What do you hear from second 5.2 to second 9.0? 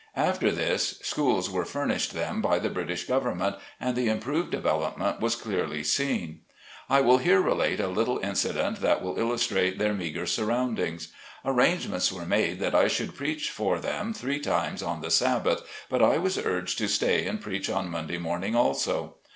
clearly seen. I will here relate a little incident